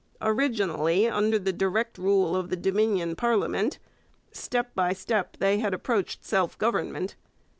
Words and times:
Originally 0.23 1.07
under 1.07 1.37
the 1.37 1.53
direct 1.53 1.99
rule 1.99 2.35
of 2.35 2.49
the 2.49 2.55
Dominion 2.55 3.15
parliament, 3.15 3.77
step 4.31 4.73
by 4.73 4.93
step 4.93 5.37
they 5.37 5.59
had 5.59 5.75
approached 5.75 6.23
self 6.25 6.57
government. 6.57 7.15